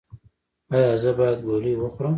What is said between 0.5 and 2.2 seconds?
ایا زه باید ګولۍ وخورم؟